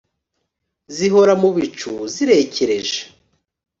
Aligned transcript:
Zihora 0.95 1.33
mu 1.41 1.49
bicu 1.55 1.91
zirekereje 2.13 2.99